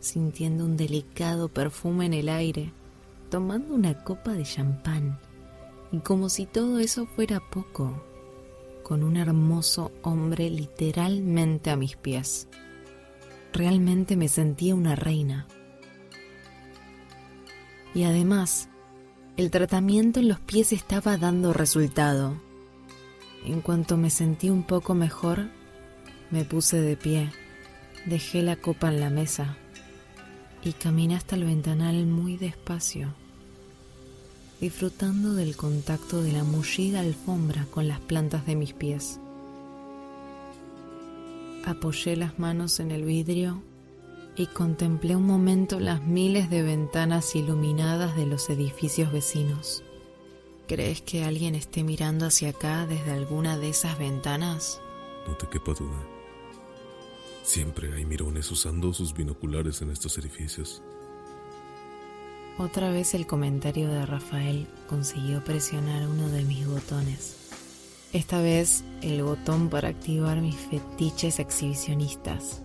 sintiendo 0.00 0.64
un 0.64 0.78
delicado 0.78 1.50
perfume 1.50 2.06
en 2.06 2.14
el 2.14 2.30
aire, 2.30 2.72
tomando 3.28 3.74
una 3.74 4.02
copa 4.02 4.32
de 4.32 4.44
champán. 4.44 5.20
Y 5.92 5.98
como 5.98 6.30
si 6.30 6.46
todo 6.46 6.78
eso 6.78 7.04
fuera 7.04 7.40
poco, 7.50 8.02
con 8.86 9.02
un 9.02 9.16
hermoso 9.16 9.90
hombre 10.02 10.48
literalmente 10.48 11.70
a 11.70 11.76
mis 11.76 11.96
pies. 11.96 12.46
Realmente 13.52 14.14
me 14.14 14.28
sentía 14.28 14.76
una 14.76 14.94
reina 14.94 15.48
y 17.96 18.04
además 18.04 18.68
el 19.36 19.50
tratamiento 19.50 20.20
en 20.20 20.28
los 20.28 20.38
pies 20.38 20.72
estaba 20.72 21.16
dando 21.16 21.52
resultado. 21.52 22.40
En 23.44 23.60
cuanto 23.60 23.96
me 23.96 24.08
sentí 24.08 24.50
un 24.50 24.62
poco 24.62 24.94
mejor, 24.94 25.48
me 26.30 26.44
puse 26.44 26.80
de 26.80 26.96
pie, 26.96 27.32
dejé 28.04 28.40
la 28.40 28.54
copa 28.54 28.86
en 28.86 29.00
la 29.00 29.10
mesa 29.10 29.56
y 30.62 30.74
caminé 30.74 31.16
hasta 31.16 31.34
el 31.34 31.42
ventanal 31.42 32.06
muy 32.06 32.36
despacio, 32.36 33.16
disfrutando 34.60 35.34
del 35.34 35.56
contacto 35.56 36.22
de 36.22 36.32
la 36.32 36.44
mullida 36.44 37.00
alfombra 37.00 37.66
con 37.70 37.88
las 37.88 38.00
plantas 38.00 38.46
de 38.46 38.56
mis 38.56 38.72
pies. 38.72 39.20
Apoyé 41.64 42.16
las 42.16 42.38
manos 42.38 42.80
en 42.80 42.90
el 42.90 43.04
vidrio 43.04 43.62
y 44.36 44.46
contemplé 44.46 45.16
un 45.16 45.26
momento 45.26 45.80
las 45.80 46.02
miles 46.02 46.48
de 46.50 46.62
ventanas 46.62 47.34
iluminadas 47.34 48.16
de 48.16 48.26
los 48.26 48.48
edificios 48.50 49.12
vecinos. 49.12 49.82
¿Crees 50.68 51.00
que 51.00 51.24
alguien 51.24 51.54
esté 51.54 51.84
mirando 51.84 52.26
hacia 52.26 52.50
acá 52.50 52.86
desde 52.86 53.12
alguna 53.12 53.56
de 53.56 53.70
esas 53.70 53.98
ventanas? 53.98 54.80
No 55.26 55.36
te 55.36 55.48
quepa 55.48 55.72
duda. 55.72 56.06
Siempre 57.42 57.92
hay 57.94 58.04
mirones 58.04 58.50
usando 58.50 58.92
sus 58.92 59.14
binoculares 59.14 59.80
en 59.80 59.90
estos 59.90 60.18
edificios. 60.18 60.82
Otra 62.58 62.90
vez 62.90 63.12
el 63.12 63.26
comentario 63.26 63.86
de 63.88 64.06
Rafael 64.06 64.66
consiguió 64.88 65.44
presionar 65.44 66.08
uno 66.08 66.30
de 66.30 66.42
mis 66.42 66.66
botones. 66.66 67.36
Esta 68.14 68.40
vez 68.40 68.82
el 69.02 69.22
botón 69.22 69.68
para 69.68 69.88
activar 69.88 70.40
mis 70.40 70.56
fetiches 70.56 71.38
exhibicionistas. 71.38 72.62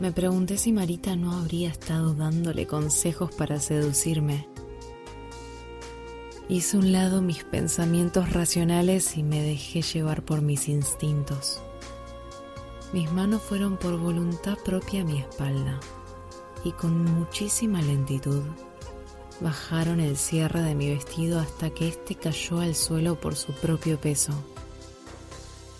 Me 0.00 0.12
pregunté 0.12 0.56
si 0.56 0.70
Marita 0.70 1.16
no 1.16 1.32
habría 1.32 1.68
estado 1.68 2.14
dándole 2.14 2.68
consejos 2.68 3.34
para 3.34 3.58
seducirme. 3.58 4.46
Hice 6.48 6.76
un 6.76 6.92
lado 6.92 7.22
mis 7.22 7.42
pensamientos 7.42 8.32
racionales 8.32 9.16
y 9.16 9.24
me 9.24 9.42
dejé 9.42 9.82
llevar 9.82 10.22
por 10.22 10.42
mis 10.42 10.68
instintos. 10.68 11.60
Mis 12.92 13.10
manos 13.10 13.42
fueron 13.42 13.78
por 13.78 13.98
voluntad 13.98 14.56
propia 14.64 15.00
a 15.00 15.04
mi 15.04 15.18
espalda 15.18 15.80
y 16.62 16.70
con 16.70 17.04
muchísima 17.04 17.82
lentitud 17.82 18.44
bajaron 19.40 20.00
el 20.00 20.16
cierre 20.16 20.62
de 20.62 20.74
mi 20.74 20.88
vestido 20.88 21.38
hasta 21.40 21.70
que 21.70 21.88
éste 21.88 22.14
cayó 22.14 22.60
al 22.60 22.74
suelo 22.74 23.20
por 23.20 23.36
su 23.36 23.52
propio 23.52 24.00
peso. 24.00 24.32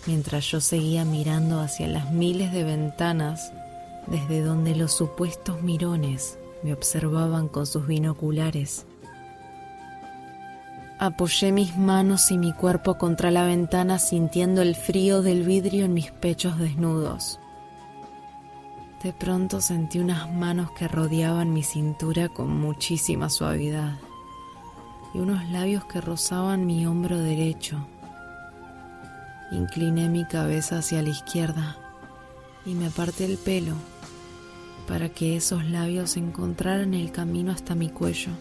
Mientras 0.05 0.45
yo 0.51 0.61
seguía 0.61 1.05
mirando 1.05 1.59
hacia 1.59 1.87
las 1.87 2.11
miles 2.11 2.53
de 2.53 2.63
ventanas 2.63 3.51
desde 4.07 4.41
donde 4.41 4.75
los 4.75 4.93
supuestos 4.93 5.61
mirones 5.61 6.37
me 6.63 6.73
observaban 6.73 7.47
con 7.47 7.65
sus 7.65 7.87
binoculares. 7.87 8.85
Apoyé 10.99 11.51
mis 11.51 11.77
manos 11.77 12.31
y 12.31 12.37
mi 12.37 12.53
cuerpo 12.53 12.97
contra 12.97 13.29
la 13.29 13.45
ventana 13.45 13.99
sintiendo 13.99 14.61
el 14.61 14.75
frío 14.75 15.21
del 15.21 15.43
vidrio 15.43 15.85
en 15.85 15.93
mis 15.93 16.11
pechos 16.11 16.57
desnudos. 16.57 17.39
De 19.03 19.13
pronto 19.13 19.61
sentí 19.61 19.99
unas 19.99 20.33
manos 20.33 20.71
que 20.71 20.87
rodeaban 20.87 21.53
mi 21.53 21.61
cintura 21.61 22.29
con 22.29 22.59
muchísima 22.59 23.29
suavidad 23.29 23.93
y 25.13 25.19
unos 25.19 25.47
labios 25.49 25.85
que 25.85 26.01
rozaban 26.01 26.65
mi 26.65 26.87
hombro 26.87 27.19
derecho. 27.19 27.77
Incliné 29.51 30.09
mi 30.09 30.25
cabeza 30.25 30.79
hacia 30.79 31.03
la 31.03 31.09
izquierda 31.09 31.77
y 32.65 32.73
me 32.73 32.87
aparté 32.87 33.25
el 33.25 33.37
pelo 33.37 33.75
para 34.87 35.09
que 35.09 35.37
esos 35.37 35.63
labios 35.65 36.17
encontraran 36.17 36.95
el 36.95 37.11
camino 37.11 37.51
hasta 37.51 37.75
mi 37.75 37.89
cuello. 37.89 38.31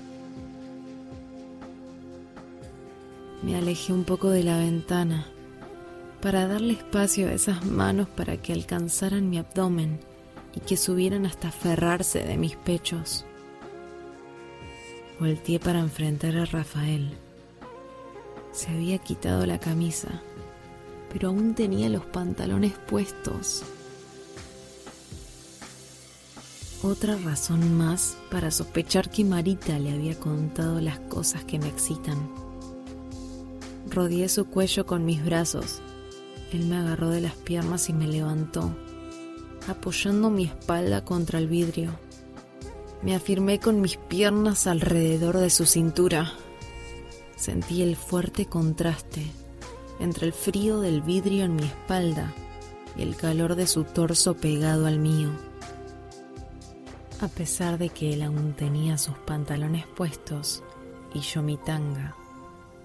Me 3.43 3.57
alejé 3.57 3.93
un 3.93 4.05
poco 4.05 4.31
de 4.31 4.43
la 4.43 4.57
ventana 4.57 5.27
para 6.23 6.49
darle 6.49 6.73
espacio 6.73 7.29
a 7.29 7.33
esas 7.33 7.67
manos 7.67 8.09
para 8.09 8.39
que 8.39 8.55
alcanzaran 8.55 9.29
mi 9.29 9.37
abdomen 9.37 10.01
y 10.57 10.61
que 10.61 10.77
subieran 10.77 11.27
hasta 11.27 11.49
aferrarse 11.49 12.25
de 12.25 12.37
mis 12.37 12.57
pechos. 12.57 13.25
Volteé 15.21 15.61
para 15.61 15.79
enfrentar 15.79 16.37
a 16.37 16.47
Rafael. 16.47 17.13
Se 18.53 18.71
había 18.71 18.99
quitado 18.99 19.47
la 19.47 19.61
camisa, 19.61 20.23
pero 21.13 21.29
aún 21.29 21.55
tenía 21.55 21.89
los 21.89 22.05
pantalones 22.07 22.73
puestos. 22.73 23.63
Otra 26.83 27.17
razón 27.17 27.77
más 27.77 28.17
para 28.31 28.51
sospechar 28.51 29.11
que 29.11 29.25
Marita 29.25 29.79
le 29.79 29.93
había 29.93 30.19
contado 30.19 30.81
las 30.81 30.99
cosas 31.01 31.45
que 31.45 31.59
me 31.59 31.69
excitan. 31.69 32.31
Rodeé 33.91 34.29
su 34.29 34.47
cuello 34.47 34.87
con 34.87 35.05
mis 35.05 35.25
brazos. 35.25 35.81
Él 36.53 36.67
me 36.67 36.77
agarró 36.77 37.11
de 37.11 37.23
las 37.23 37.35
piernas 37.35 37.89
y 37.89 37.93
me 37.93 38.07
levantó, 38.07 38.71
apoyando 39.69 40.31
mi 40.31 40.45
espalda 40.45 41.05
contra 41.05 41.39
el 41.39 41.49
vidrio. 41.49 41.99
Me 43.03 43.15
afirmé 43.15 43.61
con 43.61 43.81
mis 43.81 43.97
piernas 43.97 44.67
alrededor 44.67 45.39
de 45.39 45.51
su 45.51 45.67
cintura. 45.67 46.33
Sentí 47.37 47.83
el 47.83 47.97
fuerte 47.97 48.47
contraste 48.47 49.27
entre 50.01 50.27
el 50.27 50.33
frío 50.33 50.81
del 50.81 51.03
vidrio 51.03 51.45
en 51.45 51.57
mi 51.57 51.65
espalda 51.65 52.33
y 52.97 53.03
el 53.03 53.17
calor 53.17 53.55
de 53.55 53.67
su 53.67 53.85
torso 53.85 54.35
pegado 54.35 54.87
al 54.87 54.99
mío. 54.99 55.31
A 57.21 57.29
pesar 57.29 57.79
de 57.79 57.89
que 57.89 58.13
él 58.13 58.23
aún 58.23 58.55
tenía 58.55 58.99
sus 58.99 59.17
pantalones 59.19 59.87
puestos 59.87 60.63
y 61.15 61.21
yo 61.21 61.43
mi 61.43 61.57
tanga, 61.57 62.15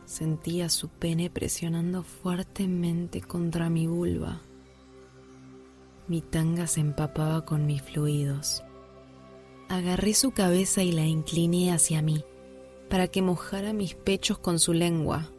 sentía 0.05 0.69
su 0.69 0.87
pene 0.87 1.29
presionando 1.29 2.03
fuertemente 2.03 3.21
contra 3.21 3.69
mi 3.69 3.87
vulva. 3.87 4.41
Mi 6.07 6.21
tanga 6.21 6.67
se 6.67 6.81
empapaba 6.81 7.45
con 7.45 7.65
mis 7.65 7.81
fluidos. 7.81 8.63
Agarré 9.69 10.13
su 10.13 10.31
cabeza 10.31 10.83
y 10.83 10.91
la 10.91 11.05
incliné 11.05 11.71
hacia 11.71 12.01
mí 12.01 12.23
para 12.89 13.07
que 13.07 13.21
mojara 13.21 13.71
mis 13.71 13.95
pechos 13.95 14.37
con 14.37 14.59
su 14.59 14.73
lengua. 14.73 15.31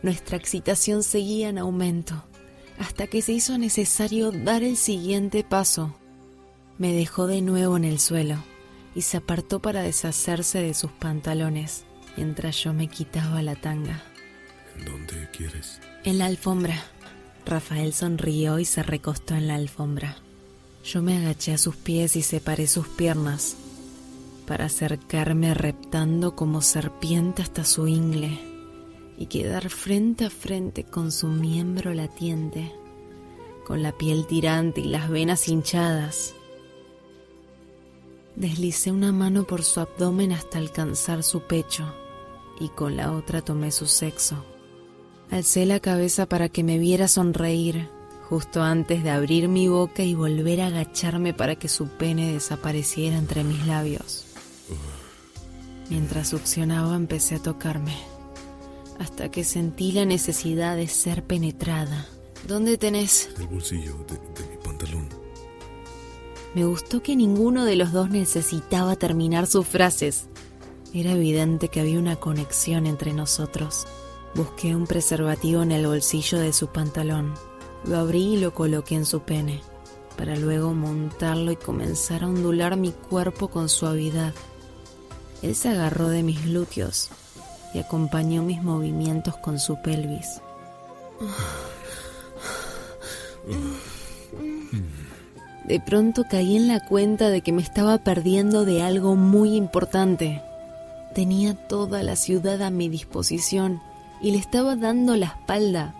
Nuestra 0.00 0.36
excitación 0.36 1.02
seguía 1.02 1.48
en 1.48 1.58
aumento, 1.58 2.24
hasta 2.78 3.08
que 3.08 3.20
se 3.20 3.32
hizo 3.32 3.58
necesario 3.58 4.30
dar 4.30 4.62
el 4.62 4.76
siguiente 4.76 5.42
paso. 5.42 5.96
Me 6.78 6.92
dejó 6.92 7.26
de 7.26 7.42
nuevo 7.42 7.76
en 7.76 7.84
el 7.84 7.98
suelo 7.98 8.36
y 8.94 9.02
se 9.02 9.16
apartó 9.16 9.60
para 9.60 9.82
deshacerse 9.82 10.62
de 10.62 10.72
sus 10.72 10.92
pantalones 10.92 11.84
mientras 12.16 12.62
yo 12.62 12.72
me 12.72 12.88
quitaba 12.88 13.42
la 13.42 13.54
tanga. 13.54 14.02
¿En 14.76 14.84
dónde 14.84 15.28
quieres? 15.32 15.80
En 16.04 16.18
la 16.18 16.26
alfombra. 16.26 16.80
Rafael 17.48 17.92
sonrió 17.92 18.58
y 18.58 18.64
se 18.64 18.82
recostó 18.82 19.34
en 19.34 19.48
la 19.48 19.54
alfombra. 19.54 20.18
Yo 20.84 21.02
me 21.02 21.16
agaché 21.16 21.54
a 21.54 21.58
sus 21.58 21.76
pies 21.76 22.14
y 22.14 22.22
separé 22.22 22.66
sus 22.66 22.86
piernas 22.88 23.56
para 24.46 24.66
acercarme 24.66 25.52
reptando 25.52 26.34
como 26.34 26.62
serpiente 26.62 27.42
hasta 27.42 27.64
su 27.64 27.88
ingle 27.88 28.38
y 29.18 29.26
quedar 29.26 29.68
frente 29.68 30.24
a 30.24 30.30
frente 30.30 30.84
con 30.84 31.10
su 31.12 31.26
miembro 31.26 31.92
latiente, 31.92 32.72
con 33.66 33.82
la 33.82 33.92
piel 33.92 34.26
tirante 34.26 34.80
y 34.80 34.84
las 34.84 35.10
venas 35.10 35.48
hinchadas. 35.48 36.34
Deslicé 38.36 38.92
una 38.92 39.12
mano 39.12 39.44
por 39.44 39.64
su 39.64 39.80
abdomen 39.80 40.32
hasta 40.32 40.58
alcanzar 40.58 41.22
su 41.22 41.40
pecho 41.40 41.92
y 42.60 42.68
con 42.68 42.96
la 42.96 43.12
otra 43.12 43.42
tomé 43.42 43.72
su 43.72 43.86
sexo. 43.86 44.44
Alcé 45.30 45.66
la 45.66 45.80
cabeza 45.80 46.26
para 46.26 46.48
que 46.48 46.64
me 46.64 46.78
viera 46.78 47.06
sonreír 47.06 47.88
justo 48.28 48.62
antes 48.62 49.02
de 49.02 49.10
abrir 49.10 49.48
mi 49.48 49.68
boca 49.68 50.02
y 50.02 50.14
volver 50.14 50.60
a 50.60 50.66
agacharme 50.66 51.32
para 51.32 51.56
que 51.56 51.68
su 51.68 51.88
pene 51.88 52.32
desapareciera 52.34 53.16
entre 53.16 53.42
mis 53.42 53.66
labios. 53.66 54.26
Mientras 55.88 56.28
succionaba 56.28 56.94
empecé 56.94 57.36
a 57.36 57.42
tocarme, 57.42 57.96
hasta 58.98 59.30
que 59.30 59.44
sentí 59.44 59.92
la 59.92 60.04
necesidad 60.04 60.76
de 60.76 60.88
ser 60.88 61.24
penetrada. 61.24 62.06
¿Dónde 62.46 62.76
tenés? 62.76 63.30
En 63.36 63.42
el 63.42 63.48
bolsillo 63.48 63.96
de, 64.06 64.42
de 64.42 64.50
mi 64.50 64.56
pantalón. 64.62 65.08
Me 66.54 66.66
gustó 66.66 67.02
que 67.02 67.16
ninguno 67.16 67.64
de 67.64 67.76
los 67.76 67.92
dos 67.92 68.10
necesitaba 68.10 68.96
terminar 68.96 69.46
sus 69.46 69.66
frases. 69.66 70.26
Era 70.92 71.12
evidente 71.12 71.68
que 71.68 71.80
había 71.80 71.98
una 71.98 72.16
conexión 72.16 72.86
entre 72.86 73.14
nosotros. 73.14 73.86
Busqué 74.38 74.76
un 74.76 74.86
preservativo 74.86 75.62
en 75.62 75.72
el 75.72 75.88
bolsillo 75.88 76.38
de 76.38 76.52
su 76.52 76.68
pantalón. 76.68 77.34
Lo 77.84 77.98
abrí 77.98 78.34
y 78.34 78.36
lo 78.36 78.54
coloqué 78.54 78.94
en 78.94 79.04
su 79.04 79.22
pene, 79.22 79.62
para 80.16 80.36
luego 80.36 80.74
montarlo 80.74 81.50
y 81.50 81.56
comenzar 81.56 82.22
a 82.22 82.28
ondular 82.28 82.76
mi 82.76 82.92
cuerpo 82.92 83.48
con 83.48 83.68
suavidad. 83.68 84.32
Él 85.42 85.56
se 85.56 85.70
agarró 85.70 86.08
de 86.08 86.22
mis 86.22 86.44
glúteos 86.44 87.10
y 87.74 87.80
acompañó 87.80 88.44
mis 88.44 88.62
movimientos 88.62 89.36
con 89.38 89.58
su 89.58 89.82
pelvis. 89.82 90.40
De 95.64 95.80
pronto 95.80 96.22
caí 96.30 96.56
en 96.56 96.68
la 96.68 96.86
cuenta 96.86 97.30
de 97.30 97.40
que 97.40 97.50
me 97.50 97.62
estaba 97.62 97.98
perdiendo 97.98 98.64
de 98.64 98.82
algo 98.84 99.16
muy 99.16 99.56
importante. 99.56 100.44
Tenía 101.12 101.54
toda 101.54 102.04
la 102.04 102.14
ciudad 102.14 102.62
a 102.62 102.70
mi 102.70 102.88
disposición 102.88 103.82
y 104.20 104.32
le 104.32 104.38
estaba 104.38 104.76
dando 104.76 105.16
la 105.16 105.26
espalda. 105.26 105.94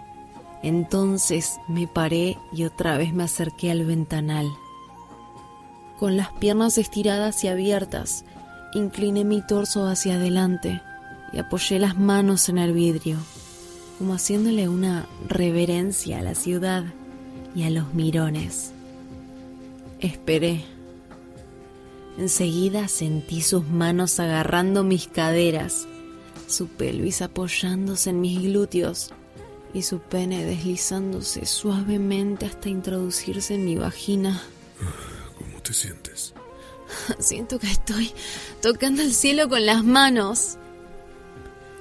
Entonces 0.63 1.59
me 1.69 1.87
paré 1.87 2.37
y 2.53 2.65
otra 2.65 2.97
vez 2.97 3.13
me 3.13 3.25
acerqué 3.25 3.71
al 3.71 3.85
ventanal. 3.85 4.47
Con 5.99 6.17
las 6.17 6.31
piernas 6.33 6.79
estiradas 6.79 7.43
y 7.45 7.49
abiertas, 7.49 8.25
incliné 8.75 9.25
mi 9.25 9.43
torso 9.43 9.87
hacia 9.87 10.15
adelante 10.15 10.81
y 11.33 11.39
apoyé 11.39 11.79
las 11.79 11.99
manos 11.99 12.49
en 12.49 12.59
el 12.59 12.73
vidrio, 12.73 13.17
como 13.99 14.15
haciéndole 14.15 14.69
una 14.69 15.07
reverencia 15.29 16.19
a 16.19 16.23
la 16.23 16.35
ciudad 16.35 16.85
y 17.55 17.65
a 17.65 17.71
los 17.71 17.95
mirones. 17.95 18.73
Esperé. 20.01 20.65
Enseguida 22.19 22.89
sentí 22.89 23.43
sus 23.43 23.67
manos 23.69 24.19
agarrando 24.21 24.83
mis 24.85 25.07
caderas, 25.07 25.87
su 26.49 26.67
pelvis 26.67 27.23
apoyándose 27.23 28.11
en 28.11 28.21
mis 28.21 28.43
glúteos 28.43 29.11
y 29.75 29.83
su 29.83 30.01
pene 30.01 30.45
deslizándose 30.45 31.47
suavemente 31.47 32.47
hasta 32.47 32.69
introducirse 32.69 33.55
en 33.55 33.65
mi 33.65 33.77
vagina. 33.77 34.43
¿Cómo 35.39 35.63
te 35.63 35.73
sientes? 35.73 36.35
Siento 37.19 37.59
que 37.59 37.71
estoy 37.71 38.13
tocando 38.61 39.03
el 39.03 39.13
cielo 39.13 39.49
con 39.49 39.65
las 39.67 39.85
manos. 39.85 40.57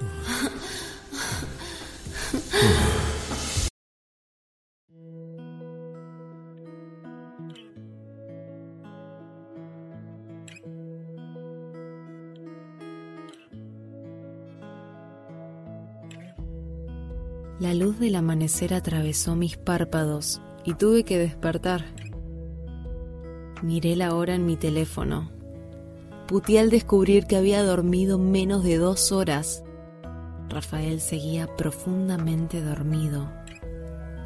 luz 17.78 17.98
del 17.98 18.16
amanecer 18.16 18.74
atravesó 18.74 19.36
mis 19.36 19.56
párpados 19.56 20.42
y 20.64 20.74
tuve 20.74 21.04
que 21.04 21.18
despertar. 21.18 21.84
Miré 23.62 23.96
la 23.96 24.14
hora 24.14 24.34
en 24.34 24.44
mi 24.44 24.56
teléfono. 24.56 25.30
Puteé 26.26 26.58
al 26.58 26.70
descubrir 26.70 27.26
que 27.26 27.36
había 27.36 27.62
dormido 27.62 28.18
menos 28.18 28.64
de 28.64 28.76
dos 28.76 29.12
horas. 29.12 29.62
Rafael 30.48 31.00
seguía 31.00 31.46
profundamente 31.56 32.60
dormido. 32.60 33.30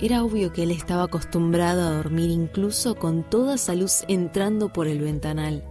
Era 0.01 0.25
obvio 0.25 0.53
que 0.53 0.65
él 0.65 0.73
estaba 0.73 1.05
acostumbrado 1.05 1.83
a 1.83 1.93
dormir 1.93 2.31
incluso 2.31 2.97
con 2.97 3.23
toda 3.23 3.55
esa 3.55 3.75
luz 3.75 4.05
entrando 4.09 4.73
por 4.73 4.89
el 4.89 5.01
ventanal. 5.01 5.65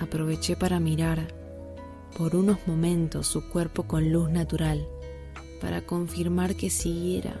Aproveché 0.00 0.56
para 0.56 0.78
mirar 0.78 1.28
por 2.16 2.34
unos 2.36 2.58
momentos 2.66 3.28
su 3.28 3.48
cuerpo 3.48 3.84
con 3.84 4.12
luz 4.12 4.28
natural, 4.28 4.86
para 5.60 5.82
confirmar 5.82 6.54
que 6.54 6.70
siguiera 6.70 7.34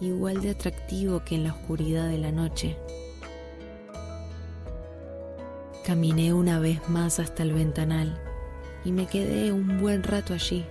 igual 0.00 0.40
de 0.40 0.50
atractivo 0.50 1.22
que 1.24 1.34
en 1.34 1.44
la 1.44 1.52
oscuridad 1.52 2.08
de 2.08 2.18
la 2.18 2.32
noche. 2.32 2.76
Caminé 5.84 6.32
una 6.32 6.58
vez 6.58 6.88
más 6.88 7.18
hasta 7.20 7.42
el 7.42 7.52
ventanal 7.52 8.20
y 8.84 8.92
me 8.92 9.06
quedé 9.06 9.52
un 9.52 9.78
buen 9.78 10.02
rato 10.02 10.34
allí, 10.34 10.64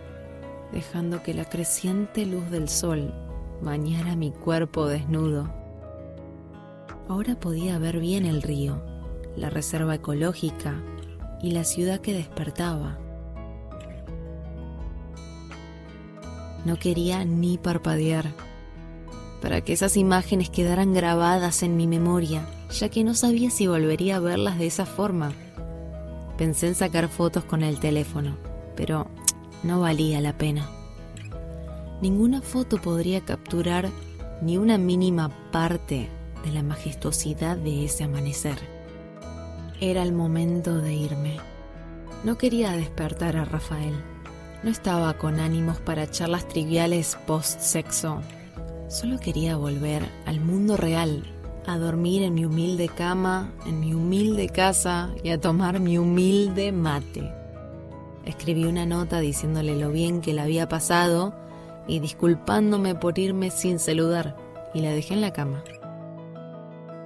dejando 0.71 1.21
que 1.23 1.33
la 1.33 1.45
creciente 1.45 2.25
luz 2.25 2.49
del 2.49 2.69
sol 2.69 3.13
bañara 3.61 4.15
mi 4.15 4.31
cuerpo 4.31 4.87
desnudo. 4.87 5.53
Ahora 7.07 7.39
podía 7.39 7.79
ver 7.79 7.99
bien 7.99 8.25
el 8.25 8.41
río, 8.41 8.81
la 9.35 9.49
reserva 9.49 9.95
ecológica 9.95 10.75
y 11.41 11.51
la 11.51 11.63
ciudad 11.63 11.99
que 11.99 12.13
despertaba. 12.13 12.97
No 16.65 16.77
quería 16.77 17.25
ni 17.25 17.57
parpadear 17.57 18.33
para 19.41 19.61
que 19.61 19.73
esas 19.73 19.97
imágenes 19.97 20.49
quedaran 20.49 20.93
grabadas 20.93 21.63
en 21.63 21.77
mi 21.77 21.87
memoria, 21.87 22.47
ya 22.71 22.89
que 22.89 23.03
no 23.03 23.13
sabía 23.13 23.49
si 23.49 23.67
volvería 23.67 24.17
a 24.17 24.19
verlas 24.19 24.57
de 24.59 24.67
esa 24.67 24.85
forma. 24.85 25.31
Pensé 26.37 26.67
en 26.67 26.75
sacar 26.75 27.07
fotos 27.09 27.43
con 27.43 27.63
el 27.63 27.79
teléfono, 27.79 28.37
pero 28.75 29.07
no 29.63 29.81
valía 29.81 30.21
la 30.21 30.37
pena. 30.37 30.69
Ninguna 32.01 32.41
foto 32.41 32.81
podría 32.81 33.21
capturar 33.21 33.89
ni 34.41 34.57
una 34.57 34.77
mínima 34.77 35.29
parte 35.51 36.09
de 36.45 36.51
la 36.51 36.63
majestuosidad 36.63 37.57
de 37.57 37.85
ese 37.85 38.05
amanecer. 38.05 38.57
Era 39.81 40.03
el 40.03 40.13
momento 40.13 40.77
de 40.77 40.93
irme. 40.93 41.37
No 42.23 42.37
quería 42.37 42.71
despertar 42.71 43.37
a 43.37 43.45
Rafael. 43.45 43.93
No 44.63 44.69
estaba 44.69 45.13
con 45.13 45.39
ánimos 45.39 45.79
para 45.79 46.09
charlas 46.09 46.47
triviales 46.47 47.17
post-sexo 47.25 48.21
Solo 48.89 49.19
quería 49.19 49.55
volver 49.55 50.03
al 50.25 50.39
mundo 50.39 50.75
real, 50.75 51.23
a 51.67 51.77
dormir 51.77 52.23
en 52.23 52.33
mi 52.33 52.43
humilde 52.45 52.89
cama, 52.89 53.53
en 53.67 53.79
mi 53.79 53.93
humilde 53.93 54.49
casa 54.49 55.11
y 55.23 55.29
a 55.29 55.39
tomar 55.39 55.79
mi 55.79 55.99
humilde 55.99 56.71
mate. 56.71 57.31
Escribí 58.25 58.65
una 58.65 58.87
nota 58.87 59.19
diciéndole 59.19 59.75
lo 59.75 59.91
bien 59.91 60.21
que 60.21 60.33
la 60.33 60.43
había 60.43 60.67
pasado 60.67 61.35
y 61.87 61.99
disculpándome 61.99 62.95
por 62.95 63.19
irme 63.19 63.51
sin 63.51 63.77
saludar 63.77 64.35
y 64.73 64.81
la 64.81 64.89
dejé 64.89 65.13
en 65.13 65.21
la 65.21 65.33
cama. 65.33 65.63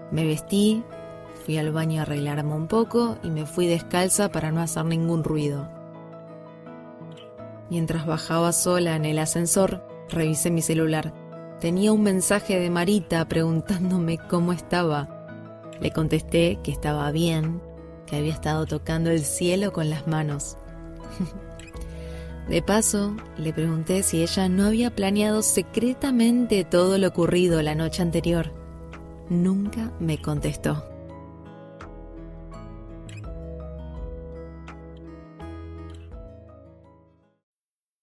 Me 0.10 0.26
vestí, 0.26 0.84
fui 1.44 1.58
al 1.58 1.74
baño 1.74 2.00
a 2.00 2.04
arreglarme 2.04 2.56
un 2.56 2.68
poco 2.68 3.18
y 3.24 3.30
me 3.30 3.46
fui 3.46 3.68
descalza 3.68 4.30
para 4.30 4.54
no 4.54 4.62
hacer 4.62 4.86
ningún 4.86 5.22
ruido. 5.22 5.83
Mientras 7.74 8.06
bajaba 8.06 8.54
sola 8.54 8.96
en 8.96 9.06
el 9.06 9.18
ascensor, 9.18 9.84
revisé 10.08 10.52
mi 10.52 10.62
celular 10.62 11.12
tenía 11.64 11.94
un 11.94 12.04
mensaje 12.04 12.60
de 12.60 12.70
Marita 12.70 13.26
preguntándome 13.30 14.18
cómo 14.18 14.52
estaba. 14.52 15.08
Le 15.80 15.92
contesté 15.92 16.60
que 16.62 16.72
estaba 16.72 17.10
bien, 17.12 17.62
que 18.06 18.18
había 18.18 18.34
estado 18.34 18.66
tocando 18.66 19.12
el 19.12 19.22
cielo 19.22 19.72
con 19.72 19.90
las 19.90 20.06
manos. 20.06 20.58
De 22.50 22.62
paso, 22.62 23.16
le 23.38 23.54
pregunté 23.54 24.04
si 24.04 24.22
ella 24.22 24.50
no 24.50 24.66
había 24.66 24.94
planeado 24.94 25.42
secretamente 25.42 26.66
todo 26.66 26.98
lo 26.98 27.08
ocurrido 27.08 27.62
la 27.62 27.76
noche 27.76 28.02
anterior. 28.02 28.52
Nunca 29.30 29.94
me 30.02 30.22
contestó. 30.22 30.93